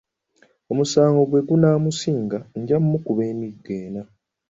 Omusango 0.71 1.21
bwe 1.29 1.41
gunaamusinga 1.47 2.37
nja 2.59 2.77
mukuba 2.87 3.21
emiggo 3.31 3.69
ena. 3.83 4.01